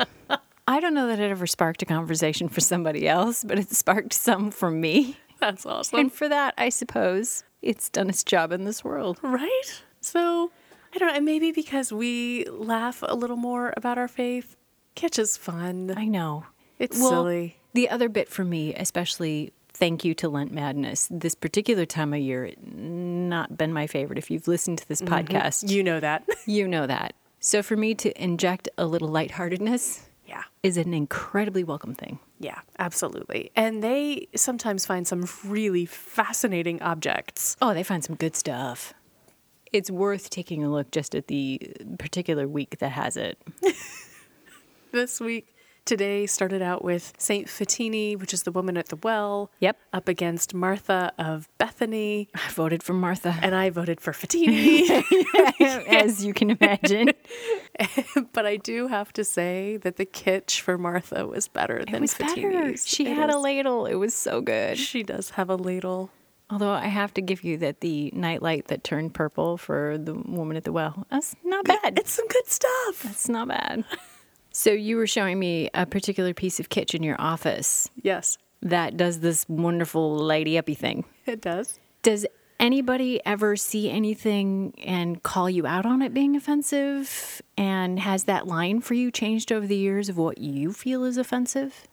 I 0.68 0.82
don't 0.82 0.94
know 0.94 1.08
that 1.08 1.20
it 1.20 1.32
ever 1.32 1.48
sparked 1.48 1.82
a 1.82 1.86
conversation 1.86 2.50
for 2.50 2.60
somebody 2.60 3.08
else, 3.08 3.46
but 3.46 3.58
it 3.58 3.72
sparked 3.72 4.12
some 4.12 4.52
for 4.52 4.70
me. 4.70 5.18
That's 5.40 5.66
awesome. 5.66 6.00
And 6.00 6.14
for 6.14 6.28
that, 6.28 6.54
I 6.58 6.68
suppose 6.68 7.46
it's 7.62 7.90
done 7.90 8.10
its 8.10 8.26
job 8.26 8.52
in 8.52 8.66
this 8.66 8.84
world. 8.84 9.20
Right? 9.24 9.82
So, 10.02 10.52
I 10.94 10.98
don't 10.98 11.14
know. 11.14 11.22
Maybe 11.22 11.54
because 11.54 11.94
we 11.94 12.46
laugh 12.50 13.02
a 13.08 13.16
little 13.16 13.38
more 13.38 13.74
about 13.78 13.98
our 13.98 14.10
faith, 14.10 14.58
kitsch 14.98 15.18
is 15.18 15.38
fun. 15.38 15.94
I 15.96 16.04
know. 16.04 16.46
It's 16.80 17.00
Well, 17.00 17.12
silly. 17.12 17.58
The 17.74 17.90
other 17.90 18.10
bit 18.10 18.28
for 18.28 18.44
me, 18.44 18.76
especially 18.76 19.54
thank 19.74 20.06
you 20.06 20.14
to 20.16 20.30
Lent 20.30 20.52
Madness, 20.52 21.08
this 21.12 21.36
particular 21.36 21.86
time 21.86 22.14
of 22.14 22.20
year, 22.20 22.52
not 22.62 23.58
been 23.58 23.74
my 23.74 23.88
favorite. 23.88 24.18
If 24.18 24.32
you've 24.32 24.48
listened 24.48 24.80
to 24.80 24.88
this 24.88 25.02
mm-hmm. 25.02 25.14
podcast, 25.14 25.70
You 25.70 25.84
know 25.84 26.00
that. 26.00 26.28
you 26.46 26.68
know 26.68 26.88
that. 26.88 27.14
So 27.40 27.64
for 27.64 27.76
me 27.76 27.96
to 27.96 28.24
inject 28.24 28.70
a 28.78 28.86
little 28.86 29.08
lightheartedness 29.08 30.08
yeah. 30.28 30.44
is 30.64 30.78
an 30.78 30.94
incredibly 30.94 31.64
welcome 31.64 31.96
thing. 31.96 32.20
Yeah, 32.40 32.60
absolutely. 32.78 33.52
And 33.56 33.84
they 33.84 34.28
sometimes 34.36 34.86
find 34.86 35.08
some 35.08 35.26
really 35.44 35.86
fascinating 35.86 36.82
objects. 36.82 37.58
Oh, 37.62 37.74
they 37.74 37.84
find 37.84 38.04
some 38.04 38.16
good 38.16 38.36
stuff. 38.36 38.94
It's 39.72 39.90
worth 39.90 40.30
taking 40.30 40.64
a 40.64 40.70
look 40.70 40.92
just 40.92 41.16
at 41.16 41.28
the 41.28 41.74
particular 41.98 42.48
week 42.48 42.80
that 42.80 42.90
has 42.90 43.18
it. 43.18 43.42
This 44.92 45.22
week, 45.22 45.48
Today 45.84 46.28
started 46.28 46.62
out 46.62 46.84
with 46.84 47.12
Saint 47.18 47.48
Photini, 47.48 48.18
which 48.18 48.34
is 48.34 48.44
the 48.44 48.52
woman 48.52 48.78
at 48.78 48.90
the 48.90 48.96
well. 48.98 49.50
Yep. 49.60 49.78
Up 49.94 50.08
against 50.08 50.54
Martha 50.54 51.12
of 51.18 51.50
Bethany. 51.58 52.30
I 52.36 52.52
voted 52.52 52.84
for 52.84 52.94
Martha, 52.94 53.36
And 53.42 53.56
I 53.56 53.72
voted 53.72 54.00
for 54.00 54.12
Photini. 54.14 55.04
as 55.88 56.24
you 56.24 56.34
can 56.34 56.52
imagine. 56.52 57.10
but 58.34 58.46
I 58.46 58.58
do 58.58 58.88
have 58.88 59.12
to 59.14 59.24
say 59.24 59.78
that 59.78 59.96
the 59.98 60.06
kitsch 60.06 60.60
for 60.60 60.78
Martha 60.78 61.26
was 61.26 61.48
better 61.48 61.84
than 61.84 61.96
It 61.96 62.02
was 62.02 62.14
better. 62.14 62.42
Photini's. 62.42 62.88
She 62.88 63.08
It 63.08 63.16
had 63.16 63.32
a 63.32 63.40
ladle. 63.40 63.88
It 63.88 63.96
was 63.96 64.14
so 64.14 64.40
good. 64.40 64.78
She 64.78 65.02
does 65.02 65.32
have 65.32 65.50
a 65.50 65.56
ladle. 65.56 66.12
Although 66.52 66.72
I 66.74 66.88
have 66.88 67.14
to 67.16 67.22
give 67.22 67.44
you 67.44 67.58
that 67.60 67.80
the 67.80 68.12
nightlight 68.14 68.68
that 68.68 68.84
turned 68.84 69.14
purple 69.14 69.58
for 69.58 69.98
the 69.98 70.14
woman 70.14 70.58
at 70.58 70.66
the 70.66 70.72
well, 70.74 71.08
that's 71.10 71.34
not 71.44 71.66
bad. 71.66 71.98
It's 71.98 72.12
some 72.12 72.28
good 72.28 72.48
stuff. 72.48 73.04
That's 73.04 73.30
not 73.30 73.48
bad. 73.48 73.84
So 74.52 74.72
you 74.72 74.98
were 74.98 75.08
showing 75.08 75.40
me 75.40 75.70
a 75.74 75.86
particular 75.86 76.34
piece 76.34 76.60
of 76.60 76.70
kitsch 76.70 76.94
in 76.94 77.04
your 77.04 77.16
office 77.20 77.90
Yes, 78.02 78.38
that 78.62 78.98
does 78.98 79.20
this 79.22 79.46
wonderful 79.48 80.16
lady 80.18 80.58
uppy 80.58 80.76
thing. 80.76 81.06
it 81.26 81.42
does. 81.42 81.80
Does 82.04 82.26
anybody 82.60 83.20
ever 83.26 83.56
see 83.56 83.90
anything 83.90 84.74
and 84.84 85.24
call 85.24 85.50
you 85.50 85.66
out 85.66 85.86
on 85.86 86.02
it 86.02 86.14
being 86.14 86.36
offensive? 86.36 87.42
And 87.58 88.00
has 88.00 88.26
that 88.26 88.48
line 88.48 88.82
for 88.82 88.94
you 88.94 89.10
changed 89.12 89.52
over 89.52 89.66
the 89.66 89.76
years 89.78 90.10
of 90.10 90.18
what 90.18 90.38
you 90.38 90.74
feel 90.74 91.04
is 91.06 91.18
offensive? 91.18 91.88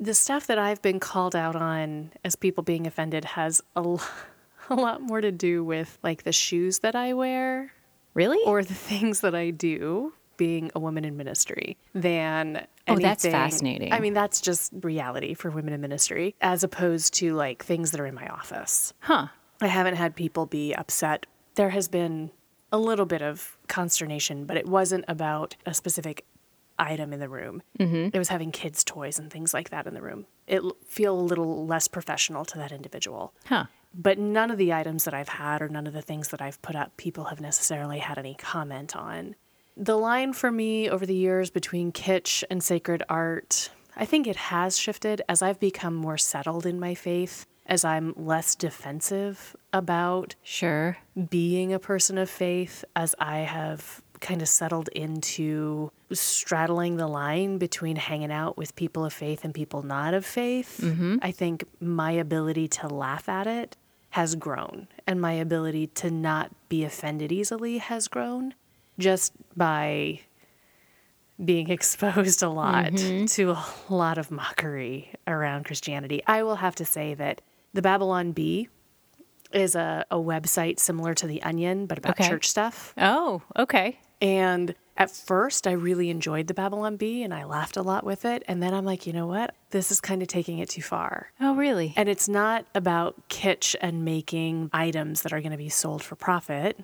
The 0.00 0.14
stuff 0.14 0.46
that 0.48 0.58
I've 0.58 0.82
been 0.82 1.00
called 1.00 1.34
out 1.36 1.56
on 1.56 2.12
as 2.24 2.36
people 2.36 2.62
being 2.64 2.86
offended 2.86 3.24
has 3.24 3.60
a, 3.76 3.80
a 4.70 4.74
lot 4.74 5.00
more 5.02 5.20
to 5.20 5.32
do 5.32 5.62
with 5.64 5.98
like 6.02 6.22
the 6.24 6.32
shoes 6.32 6.78
that 6.80 6.94
I 6.94 7.12
wear 7.12 7.72
Really? 8.14 8.38
or 8.46 8.62
the 8.62 8.74
things 8.74 9.20
that 9.20 9.34
I 9.34 9.50
do 9.50 10.12
being 10.36 10.70
a 10.74 10.80
woman 10.80 11.04
in 11.04 11.16
ministry 11.16 11.76
than 11.94 12.66
Oh, 12.86 12.98
that's 12.98 13.24
fascinating. 13.24 13.92
I 13.92 14.00
mean, 14.00 14.12
that's 14.14 14.40
just 14.40 14.72
reality 14.82 15.34
for 15.34 15.50
women 15.50 15.72
in 15.72 15.80
ministry 15.80 16.34
as 16.40 16.62
opposed 16.62 17.14
to 17.14 17.34
like 17.34 17.64
things 17.64 17.90
that 17.92 18.00
are 18.00 18.06
in 18.06 18.14
my 18.14 18.28
office. 18.28 18.92
huh. 19.00 19.28
I 19.60 19.68
haven't 19.68 19.94
had 19.94 20.16
people 20.16 20.46
be 20.46 20.74
upset. 20.74 21.26
There 21.54 21.70
has 21.70 21.88
been 21.88 22.30
a 22.72 22.76
little 22.78 23.06
bit 23.06 23.22
of 23.22 23.56
consternation, 23.68 24.44
but 24.46 24.56
it 24.56 24.66
wasn't 24.66 25.04
about 25.06 25.54
a 25.64 25.72
specific 25.72 26.26
item 26.78 27.12
in 27.12 27.20
the 27.20 27.28
room. 27.28 27.62
Mm-hmm. 27.78 28.08
It 28.12 28.18
was 28.18 28.28
having 28.28 28.50
kids' 28.50 28.82
toys 28.82 29.18
and 29.18 29.30
things 29.30 29.54
like 29.54 29.70
that 29.70 29.86
in 29.86 29.94
the 29.94 30.02
room. 30.02 30.26
It 30.48 30.60
feel 30.86 31.18
a 31.18 31.22
little 31.22 31.64
less 31.66 31.86
professional 31.86 32.44
to 32.46 32.58
that 32.58 32.72
individual. 32.72 33.32
Huh. 33.46 33.66
But 33.94 34.18
none 34.18 34.50
of 34.50 34.58
the 34.58 34.72
items 34.72 35.04
that 35.04 35.14
I've 35.14 35.28
had 35.28 35.62
or 35.62 35.68
none 35.68 35.86
of 35.86 35.92
the 35.92 36.02
things 36.02 36.28
that 36.28 36.42
I've 36.42 36.60
put 36.62 36.74
up, 36.74 36.96
people 36.96 37.24
have 37.26 37.40
necessarily 37.40 38.00
had 38.00 38.18
any 38.18 38.34
comment 38.34 38.96
on. 38.96 39.36
The 39.76 39.96
line 39.96 40.32
for 40.32 40.50
me 40.52 40.88
over 40.88 41.04
the 41.04 41.14
years 41.14 41.50
between 41.50 41.92
kitsch 41.92 42.44
and 42.50 42.62
sacred 42.62 43.02
art, 43.08 43.70
I 43.96 44.04
think 44.04 44.26
it 44.26 44.36
has 44.36 44.78
shifted 44.78 45.22
as 45.28 45.42
I've 45.42 45.58
become 45.60 45.94
more 45.94 46.18
settled 46.18 46.64
in 46.64 46.78
my 46.78 46.94
faith, 46.94 47.44
as 47.66 47.84
I'm 47.84 48.14
less 48.16 48.54
defensive 48.54 49.56
about 49.72 50.36
Sure. 50.42 50.98
being 51.28 51.72
a 51.72 51.78
person 51.78 52.18
of 52.18 52.30
faith, 52.30 52.84
as 52.94 53.14
I 53.18 53.38
have 53.38 54.02
kind 54.20 54.40
of 54.42 54.48
settled 54.48 54.88
into 54.88 55.90
straddling 56.12 56.96
the 56.96 57.08
line 57.08 57.58
between 57.58 57.96
hanging 57.96 58.32
out 58.32 58.56
with 58.56 58.76
people 58.76 59.04
of 59.04 59.12
faith 59.12 59.44
and 59.44 59.52
people 59.52 59.82
not 59.82 60.14
of 60.14 60.24
faith. 60.24 60.80
Mm-hmm. 60.82 61.16
I 61.20 61.30
think 61.30 61.64
my 61.80 62.12
ability 62.12 62.68
to 62.68 62.88
laugh 62.88 63.28
at 63.28 63.46
it 63.46 63.76
has 64.10 64.36
grown, 64.36 64.86
and 65.06 65.20
my 65.20 65.32
ability 65.32 65.88
to 65.88 66.10
not 66.10 66.52
be 66.68 66.84
offended 66.84 67.32
easily 67.32 67.78
has 67.78 68.06
grown 68.06 68.54
just 68.98 69.32
by 69.56 70.20
being 71.44 71.70
exposed 71.78 72.42
a 72.42 72.48
lot 72.48 72.92
mm-hmm. 72.92 73.26
to 73.26 73.50
a 73.52 73.64
lot 73.88 74.18
of 74.18 74.30
mockery 74.30 75.12
around 75.26 75.64
Christianity. 75.64 76.22
I 76.26 76.42
will 76.42 76.56
have 76.56 76.74
to 76.76 76.84
say 76.84 77.14
that 77.14 77.40
the 77.72 77.82
Babylon 77.82 78.32
Bee 78.32 78.68
is 79.52 79.74
a, 79.74 80.04
a 80.10 80.16
website 80.16 80.78
similar 80.80 81.14
to 81.14 81.26
The 81.26 81.42
Onion, 81.42 81.86
but 81.86 81.98
about 81.98 82.18
Okay. 82.18 82.28
church 82.28 82.48
stuff. 82.48 82.92
Oh, 82.98 83.42
okay. 83.56 84.00
And 84.20 84.74
at 84.96 85.10
first, 85.10 85.66
I 85.66 85.72
really 85.72 86.08
enjoyed 86.08 86.46
the 86.46 86.54
Babylon 86.54 86.96
Bee 86.96 87.22
and 87.22 87.34
I 87.34 87.44
laughed 87.44 87.76
a 87.76 87.82
lot 87.82 88.04
with 88.04 88.24
it. 88.24 88.44
And 88.46 88.62
then 88.62 88.72
I'm 88.72 88.84
like, 88.84 89.06
you 89.06 89.12
know 89.12 89.26
what? 89.26 89.54
This 89.70 89.90
is 89.90 90.00
kind 90.00 90.22
of 90.22 90.28
taking 90.28 90.58
it 90.58 90.68
too 90.68 90.82
far. 90.82 91.32
Oh, 91.40 91.54
really? 91.54 91.92
And 91.96 92.08
it's 92.08 92.28
not 92.28 92.66
about 92.74 93.28
kitsch 93.28 93.74
and 93.80 94.04
making 94.04 94.70
items 94.72 95.22
that 95.22 95.32
are 95.32 95.40
going 95.40 95.52
to 95.52 95.58
be 95.58 95.68
sold 95.68 96.02
for 96.02 96.14
profit, 96.14 96.78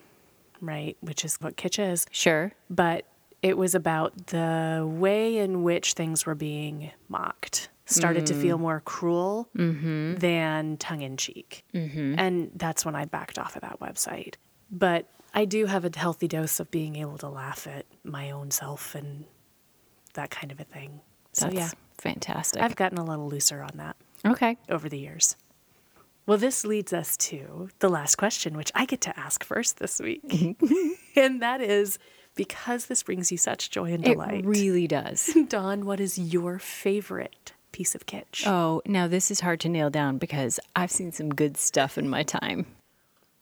right? 0.60 0.96
Which 1.00 1.24
is 1.24 1.36
what 1.36 1.56
kitsch 1.56 1.78
is. 1.78 2.06
Sure. 2.10 2.52
But 2.68 3.06
it 3.42 3.56
was 3.56 3.74
about 3.74 4.28
the 4.28 4.86
way 4.88 5.38
in 5.38 5.62
which 5.62 5.94
things 5.94 6.26
were 6.26 6.34
being 6.34 6.90
mocked. 7.08 7.68
Started 7.86 8.26
to 8.26 8.34
feel 8.34 8.56
mm. 8.56 8.60
more 8.60 8.80
cruel 8.84 9.48
mm-hmm. 9.56 10.14
than 10.14 10.76
tongue 10.76 11.02
in 11.02 11.16
cheek. 11.16 11.64
Mm-hmm. 11.74 12.14
And 12.18 12.52
that's 12.54 12.84
when 12.84 12.94
I 12.94 13.04
backed 13.04 13.36
off 13.36 13.56
of 13.56 13.62
that 13.62 13.80
website. 13.80 14.36
But 14.70 15.08
I 15.34 15.44
do 15.44 15.66
have 15.66 15.84
a 15.84 15.90
healthy 15.96 16.28
dose 16.28 16.60
of 16.60 16.70
being 16.70 16.94
able 16.94 17.18
to 17.18 17.28
laugh 17.28 17.66
at 17.66 17.86
my 18.04 18.30
own 18.30 18.52
self 18.52 18.94
and 18.94 19.24
that 20.14 20.30
kind 20.30 20.52
of 20.52 20.60
a 20.60 20.64
thing. 20.64 21.00
So, 21.32 21.46
That's 21.46 21.56
yeah, 21.56 21.70
fantastic. 21.98 22.62
I've 22.62 22.76
gotten 22.76 22.98
a 22.98 23.04
little 23.04 23.28
looser 23.28 23.60
on 23.62 23.72
that 23.76 23.96
okay. 24.24 24.56
over 24.68 24.88
the 24.88 24.98
years. 24.98 25.34
Well, 26.30 26.38
this 26.38 26.64
leads 26.64 26.92
us 26.92 27.16
to 27.16 27.70
the 27.80 27.88
last 27.88 28.14
question, 28.14 28.56
which 28.56 28.70
I 28.72 28.84
get 28.84 29.00
to 29.00 29.18
ask 29.18 29.42
first 29.42 29.78
this 29.78 29.98
week. 29.98 30.28
Mm-hmm. 30.28 30.90
and 31.18 31.42
that 31.42 31.60
is 31.60 31.98
because 32.36 32.86
this 32.86 33.02
brings 33.02 33.32
you 33.32 33.36
such 33.36 33.72
joy 33.72 33.92
and 33.92 34.04
delight. 34.04 34.44
It 34.44 34.46
really 34.46 34.86
does. 34.86 35.36
Dawn, 35.48 35.86
what 35.86 35.98
is 35.98 36.20
your 36.20 36.60
favorite 36.60 37.52
piece 37.72 37.96
of 37.96 38.06
kitsch? 38.06 38.46
Oh, 38.46 38.80
now 38.86 39.08
this 39.08 39.32
is 39.32 39.40
hard 39.40 39.58
to 39.62 39.68
nail 39.68 39.90
down 39.90 40.18
because 40.18 40.60
I've 40.76 40.92
seen 40.92 41.10
some 41.10 41.30
good 41.30 41.56
stuff 41.56 41.98
in 41.98 42.08
my 42.08 42.22
time. 42.22 42.66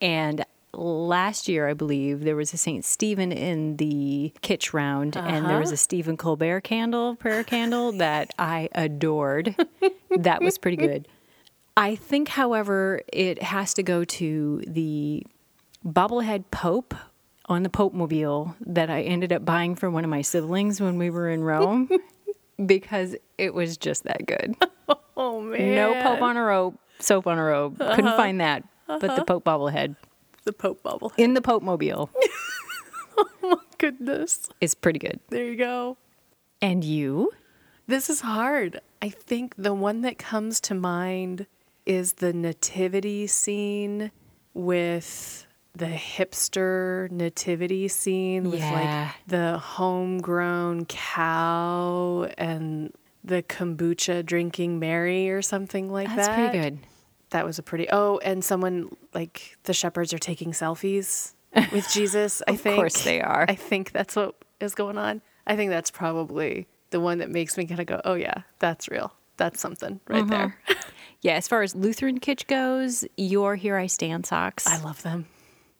And 0.00 0.46
last 0.72 1.46
year, 1.46 1.68
I 1.68 1.74
believe, 1.74 2.24
there 2.24 2.36
was 2.36 2.54
a 2.54 2.56
St. 2.56 2.86
Stephen 2.86 3.32
in 3.32 3.76
the 3.76 4.32
kitsch 4.40 4.72
round, 4.72 5.14
and 5.14 5.44
there 5.44 5.58
was 5.58 5.68
uh-huh. 5.68 5.74
a 5.74 5.76
Stephen 5.76 6.16
Colbert 6.16 6.62
candle, 6.62 7.16
prayer 7.16 7.44
candle, 7.44 7.92
that 7.92 8.32
I 8.38 8.70
adored. 8.72 9.54
that 10.18 10.40
was 10.40 10.56
pretty 10.56 10.78
good. 10.78 11.06
I 11.78 11.94
think, 11.94 12.26
however, 12.26 13.02
it 13.12 13.40
has 13.40 13.72
to 13.74 13.84
go 13.84 14.04
to 14.04 14.64
the 14.66 15.24
bobblehead 15.86 16.46
Pope 16.50 16.92
on 17.46 17.62
the 17.62 17.68
Pope 17.68 17.94
Mobile 17.94 18.56
that 18.66 18.90
I 18.90 19.02
ended 19.02 19.32
up 19.32 19.44
buying 19.44 19.76
for 19.76 19.88
one 19.88 20.02
of 20.02 20.10
my 20.10 20.22
siblings 20.22 20.80
when 20.80 20.98
we 20.98 21.08
were 21.08 21.30
in 21.30 21.44
Rome 21.44 21.88
because 22.66 23.14
it 23.38 23.54
was 23.54 23.76
just 23.76 24.02
that 24.02 24.26
good. 24.26 24.56
oh, 25.16 25.40
man. 25.40 25.76
No 25.76 26.02
Pope 26.02 26.20
on 26.20 26.36
a 26.36 26.42
rope, 26.42 26.80
soap 26.98 27.28
on 27.28 27.38
a 27.38 27.44
rope. 27.44 27.78
Couldn't 27.78 28.06
uh-huh. 28.06 28.16
find 28.16 28.40
that. 28.40 28.64
But 28.88 29.00
the 29.00 29.12
uh-huh. 29.12 29.24
Pope 29.24 29.44
bobblehead 29.44 29.94
The 30.46 30.52
Pope 30.52 30.82
bubble. 30.82 31.12
in 31.16 31.34
the 31.34 31.42
Pope 31.42 31.62
Mobile 31.62 32.10
oh, 33.16 33.28
my 33.40 33.56
Goodness. 33.78 34.48
is 34.60 34.74
pretty 34.74 34.98
good. 34.98 35.20
There 35.28 35.44
you 35.44 35.54
go. 35.54 35.96
And 36.60 36.82
you? 36.82 37.30
This 37.86 38.10
is 38.10 38.22
hard. 38.22 38.80
I 39.00 39.10
think 39.10 39.54
the 39.56 39.74
one 39.74 40.00
that 40.00 40.18
comes 40.18 40.60
to 40.62 40.74
mind 40.74 41.46
is 41.88 42.14
the 42.14 42.32
nativity 42.32 43.26
scene 43.26 44.10
with 44.54 45.46
the 45.74 45.86
hipster 45.86 47.10
nativity 47.10 47.88
scene 47.88 48.50
with 48.50 48.60
Yeah. 48.60 48.72
like 49.10 49.14
the 49.26 49.58
homegrown 49.58 50.84
cow 50.86 52.28
and 52.36 52.92
the 53.24 53.42
kombucha 53.42 54.24
drinking 54.24 54.78
Mary 54.78 55.30
or 55.30 55.42
something 55.42 55.90
like 55.90 56.08
That's 56.08 56.26
that. 56.28 56.36
That's 56.36 56.50
pretty 56.50 56.70
good. 56.70 56.78
That 57.30 57.44
was 57.44 57.58
a 57.58 57.62
pretty. 57.62 57.88
Oh, 57.90 58.18
and 58.24 58.42
someone 58.44 58.96
like 59.14 59.56
the 59.64 59.74
shepherds 59.74 60.12
are 60.14 60.18
taking 60.18 60.52
selfies 60.52 61.34
with 61.72 61.88
Jesus. 61.92 62.42
I 62.48 62.56
think. 62.56 62.74
Of 62.74 62.78
course 62.80 63.04
they 63.04 63.20
are. 63.20 63.44
I 63.48 63.54
think 63.54 63.92
that's 63.92 64.16
what 64.16 64.34
is 64.60 64.74
going 64.74 64.96
on. 64.98 65.20
I 65.46 65.54
think 65.56 65.70
that's 65.70 65.90
probably 65.90 66.66
the 66.90 67.00
one 67.00 67.18
that 67.18 67.30
makes 67.30 67.56
me 67.58 67.66
kind 67.66 67.80
of 67.80 67.86
go, 67.86 68.00
"Oh 68.04 68.14
yeah, 68.14 68.42
that's 68.60 68.88
real. 68.88 69.12
That's 69.36 69.60
something 69.60 70.00
right 70.08 70.22
Mm-hmm. 70.22 70.30
there." 70.30 70.58
Yeah, 71.20 71.34
as 71.34 71.48
far 71.48 71.62
as 71.62 71.74
Lutheran 71.74 72.20
kitsch 72.20 72.46
goes, 72.46 73.04
your 73.16 73.56
Here 73.56 73.76
I 73.76 73.86
Stand 73.86 74.26
socks. 74.26 74.66
I 74.66 74.78
love 74.78 75.02
them. 75.02 75.26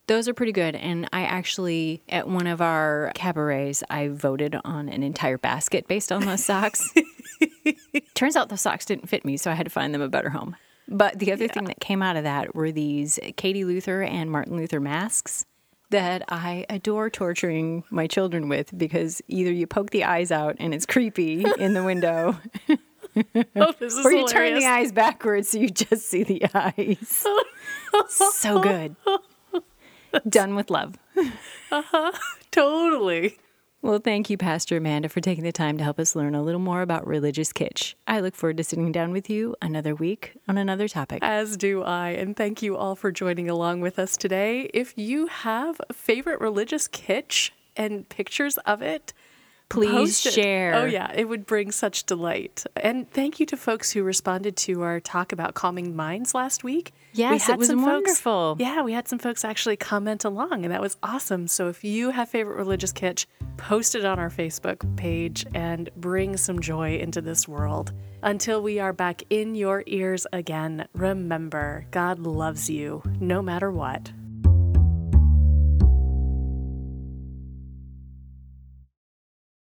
Those 0.09 0.27
are 0.27 0.35
pretty 0.35 0.53
good. 0.53 0.75
And 0.75 1.09
I 1.13 1.23
actually, 1.23 2.03
at 2.09 2.27
one 2.27 2.47
of 2.47 2.61
our 2.61 3.13
cabarets, 3.15 3.85
I 3.91 4.09
voted 4.09 4.57
on 4.65 4.89
an 4.89 5.03
entire 5.03 5.39
basket 5.39 5.87
based 5.87 6.11
on 6.11 6.25
those 6.25 6.45
socks. 6.45 6.93
Turns 8.15 8.35
out 8.35 8.49
the 8.49 8.57
socks 8.57 8.87
didn't 8.87 9.09
fit 9.09 9.25
me, 9.25 9.37
so 9.37 9.51
I 9.51 9.55
had 9.55 9.67
to 9.67 9.71
find 9.71 9.95
them 9.95 10.01
a 10.01 10.09
better 10.09 10.31
home. 10.31 10.57
But 10.89 11.19
the 11.19 11.33
other 11.33 11.47
thing 11.47 11.65
that 11.65 11.81
came 11.81 12.03
out 12.03 12.17
of 12.17 12.25
that 12.25 12.55
were 12.55 12.73
these 12.73 13.19
Katie 13.37 13.65
Luther 13.65 14.03
and 14.03 14.31
Martin 14.31 14.57
Luther 14.57 14.81
masks 14.81 15.45
that 15.91 16.23
I 16.29 16.65
adore 16.69 17.11
torturing 17.11 17.85
my 17.91 18.07
children 18.07 18.49
with 18.49 18.77
because 18.77 19.23
either 19.29 19.53
you 19.53 19.67
poke 19.67 19.91
the 19.91 20.05
eyes 20.05 20.33
out 20.33 20.57
and 20.59 20.75
it's 20.75 20.87
creepy 20.87 21.45
in 21.59 21.75
the 21.75 21.85
window, 21.85 22.39
Oh, 23.57 23.73
this 23.79 23.95
is 23.95 24.07
or 24.07 24.13
you 24.13 24.27
turn 24.27 24.55
the 24.55 24.67
eyes 24.67 24.93
backwards 24.93 25.49
so 25.49 25.59
you 25.59 25.69
just 25.69 26.09
see 26.09 26.23
the 26.23 26.45
eyes. 26.55 27.27
so 28.09 28.61
good. 28.61 28.97
Done 30.29 30.55
with 30.55 30.71
love. 30.71 30.97
Uh-huh. 31.71 32.13
Totally. 32.51 33.39
Well, 33.81 34.01
thank 34.01 34.29
you, 34.29 34.37
Pastor 34.37 34.79
Amanda, 34.79 35.09
for 35.09 35.21
taking 35.21 35.45
the 35.45 35.53
time 35.53 35.79
to 35.79 35.85
help 35.85 36.01
us 36.01 36.17
learn 36.17 36.35
a 36.35 36.43
little 36.43 36.61
more 36.61 36.83
about 36.83 37.07
religious 37.07 37.53
kitsch. 37.53 37.95
I 38.09 38.19
look 38.19 38.35
forward 38.35 38.57
to 38.57 38.65
sitting 38.65 38.91
down 38.91 39.13
with 39.13 39.31
you 39.31 39.55
another 39.63 39.95
week 39.95 40.35
on 40.49 40.59
another 40.59 40.89
topic. 40.89 41.21
As 41.23 41.57
do 41.57 41.83
I. 41.83 42.11
And 42.11 42.37
thank 42.37 42.61
you 42.61 42.77
all 42.77 42.97
for 42.97 43.13
joining 43.13 43.49
along 43.49 43.81
with 43.81 43.99
us 44.01 44.17
today. 44.17 44.69
If 44.75 44.95
you 44.97 45.29
have 45.29 45.81
a 45.89 45.93
favorite 45.93 46.41
religious 46.41 46.89
kitsch 46.89 47.51
and 47.77 48.09
pictures 48.09 48.59
of 48.59 48.83
it, 48.83 49.13
Please 49.69 50.25
it. 50.25 50.31
Oh, 50.31 50.33
share. 50.33 50.75
Oh, 50.75 50.85
yeah. 50.87 51.13
It 51.15 51.29
would 51.29 51.45
bring 51.45 51.73
such 51.73 52.05
delight. 52.05 52.65
And 52.77 53.11
thank 53.11 53.39
you 53.39 53.47
to 53.47 53.57
folks 53.57 53.91
who 53.91 54.03
responded 54.03 54.57
to 54.59 54.83
our 54.83 54.99
talk 54.99 55.33
about 55.33 55.55
calming 55.55 55.95
minds 55.95 56.35
last 56.35 56.65
week. 56.65 56.93
Yes, 57.13 57.49
it 57.49 57.59
was 57.59 57.69
some 57.69 57.83
wonderful. 57.83 58.55
Folks, 58.55 58.61
yeah, 58.61 58.83
we 58.83 58.93
had 58.93 59.09
some 59.09 59.19
folks 59.19 59.45
actually 59.45 59.77
comment 59.77 60.25
along, 60.25 60.65
and 60.65 60.73
that 60.73 60.81
was 60.81 60.97
awesome. 61.03 61.49
So 61.49 61.69
if 61.69 61.85
you 61.85 62.11
have 62.11 62.29
favorite 62.29 62.57
religious 62.57 62.93
kitsch, 62.93 63.27
post 63.57 63.95
it 63.95 64.05
on 64.05 64.19
our 64.19 64.31
Facebook 64.31 64.97
page 64.97 65.45
and 65.55 65.91
bring 65.97 66.37
some 66.37 66.61
joy 66.61 66.99
into 66.99 67.21
this 67.21 67.47
world. 67.47 67.93
Until 68.23 68.63
we 68.63 68.79
are 68.79 68.93
back 68.93 69.23
in 69.31 69.55
your 69.55 69.85
ears 69.87 70.27
again, 70.33 70.87
remember 70.95 71.87
God 71.91 72.19
loves 72.19 72.71
you 72.71 73.03
no 73.21 73.43
matter 73.43 73.71
what. 73.71 74.13